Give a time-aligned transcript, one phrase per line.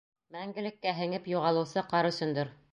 [0.35, 2.55] Мәңгелеккә һеңеп юғалыусы ҡар өсөндөр.